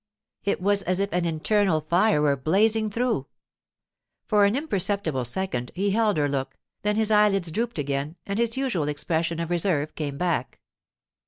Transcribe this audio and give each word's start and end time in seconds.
It 0.43 0.59
was 0.59 0.81
as 0.81 0.99
if 0.99 1.13
an 1.13 1.25
internal 1.25 1.81
fire 1.81 2.23
were 2.23 2.35
blazing 2.35 2.89
through. 2.89 3.27
For 4.25 4.45
an 4.45 4.55
imperceptible 4.55 5.25
second 5.25 5.71
he 5.75 5.91
held 5.91 6.17
her 6.17 6.27
look, 6.27 6.57
then 6.81 6.95
his 6.95 7.11
eyelids 7.11 7.51
drooped 7.51 7.77
again 7.77 8.15
and 8.25 8.39
his 8.39 8.57
usual 8.57 8.87
expression 8.87 9.39
of 9.39 9.51
reserve 9.51 9.93
came 9.93 10.17
back. 10.17 10.59